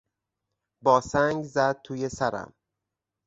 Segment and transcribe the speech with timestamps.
[0.83, 2.53] با سنگ زد توی سرم.